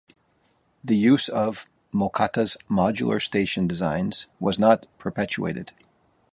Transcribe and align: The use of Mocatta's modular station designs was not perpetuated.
The 0.83 0.95
use 0.97 1.29
of 1.29 1.67
Mocatta's 1.93 2.57
modular 2.67 3.21
station 3.21 3.67
designs 3.67 4.25
was 4.39 4.57
not 4.57 4.87
perpetuated. 4.97 5.73